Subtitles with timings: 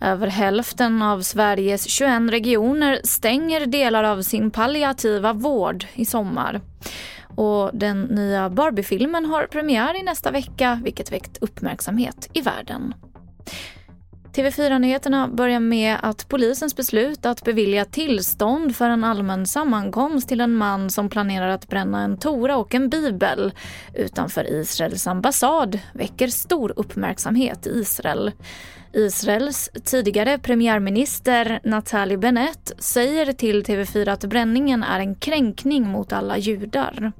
[0.00, 6.60] Över hälften av Sveriges 21 regioner stänger delar av sin palliativa vård i sommar.
[7.36, 12.94] Och den nya Barbie-filmen har premiär i nästa vecka vilket väckt uppmärksamhet i världen.
[14.38, 20.54] TV4-nyheterna börjar med att polisens beslut att bevilja tillstånd för en allmän sammankomst till en
[20.54, 23.52] man som planerar att bränna en tora och en bibel
[23.94, 28.32] utanför Israels ambassad väcker stor uppmärksamhet i Israel.
[28.92, 36.38] Israels tidigare premiärminister Naftali Bennett säger till TV4 att bränningen är en kränkning mot alla
[36.38, 37.12] judar.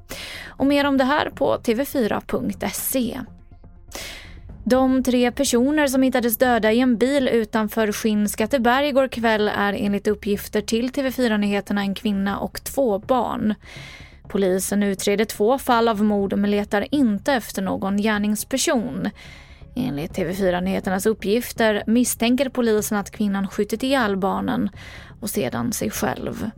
[0.47, 3.21] Och mer om det här på tv4.se.
[4.71, 10.07] De tre personer som hittades döda i en bil utanför Skinnskatteberg igår kväll är enligt
[10.07, 13.55] uppgifter till TV4 Nyheterna en kvinna och två barn.
[14.29, 19.11] Polisen utreder två fall av mord men letar inte efter någon gärningsperson.
[19.77, 24.71] Enligt TV4 Nyheternas uppgifter misstänker polisen att kvinnan skjutit ihjäl barnen
[25.21, 26.51] och sedan sig själv.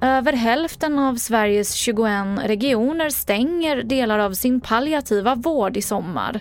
[0.00, 2.08] Över hälften av Sveriges 21
[2.44, 6.40] regioner stänger delar av sin palliativa vård i sommar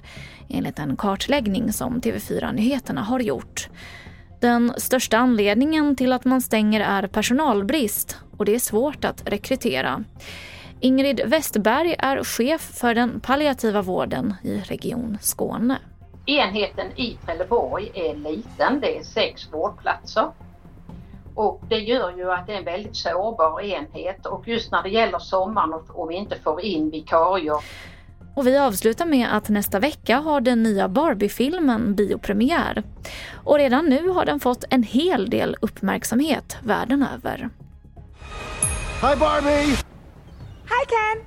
[0.49, 3.69] enligt en kartläggning som TV4 Nyheterna har gjort.
[4.41, 10.03] Den största anledningen till att man stänger är personalbrist och det är svårt att rekrytera.
[10.79, 15.77] Ingrid Westberg är chef för den palliativa vården i Region Skåne.
[16.25, 20.25] Enheten i Trelleborg är liten, det är sex vårdplatser.
[21.35, 24.89] Och det gör ju att det är en väldigt sårbar enhet och just när det
[24.89, 27.57] gäller sommaren och vi inte får in vikarier.
[28.35, 32.83] Och vi avslutar med att nästa vecka har den nya Barbie-filmen biopremiär.
[33.43, 37.49] Och redan nu har den fått en hel del uppmärksamhet världen över.
[39.01, 39.75] Hi Barbie!
[40.63, 41.25] Hi Ken!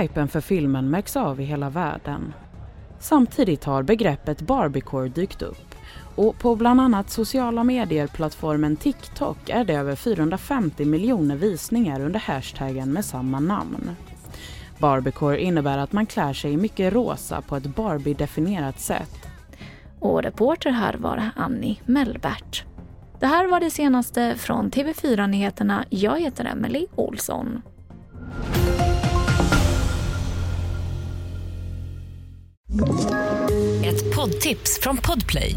[0.00, 2.34] Hypen för filmen märks av i hela världen.
[3.00, 5.74] Samtidigt har begreppet Barbiecore dykt upp
[6.16, 12.92] och på bland annat sociala medier-plattformen TikTok är det över 450 miljoner visningar under hashtaggen
[12.92, 13.90] med samma namn.
[14.78, 19.18] Barbiecore innebär att man klär sig mycket rosa på ett Barbie-definierat sätt.
[20.00, 22.64] Och reporter här var Annie Mellbert.
[23.20, 25.84] Det här var det senaste från TV4 Nyheterna.
[25.90, 27.62] Jag heter Emily Olsson.
[33.84, 35.56] Ett poddtips från Podplay.